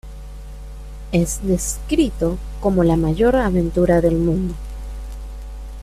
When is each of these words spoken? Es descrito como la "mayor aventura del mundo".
Es 1.11 1.41
descrito 1.45 2.39
como 2.59 2.83
la 2.83 2.95
"mayor 2.97 3.35
aventura 3.35 4.01
del 4.01 4.15
mundo". 4.15 4.55